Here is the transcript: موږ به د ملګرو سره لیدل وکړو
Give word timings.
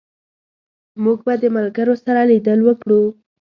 موږ 1.03 1.19
به 1.25 1.33
د 1.41 1.45
ملګرو 1.57 1.95
سره 2.05 2.21
لیدل 2.31 2.59
وکړو 2.63 3.01